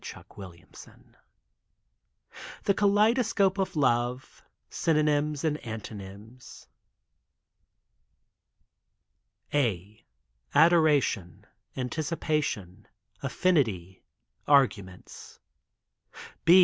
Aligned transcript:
r 0.15 0.25
121 0.33 0.97
1 0.97 1.13
DAY 1.13 1.17
DREAMS 2.33 2.45
THE 2.63 2.73
KALEIDOSCOPE 2.73 3.57
OF 3.59 3.75
LOVE 3.75 4.43
Synonyms 4.71 5.43
and 5.43 5.59
Antonyms 5.63 6.65
A— 9.53 10.03
Adoration— 10.55 11.45
Anticipation— 11.77 12.87
Affinity— 13.21 14.01
Arguments. 14.47 15.39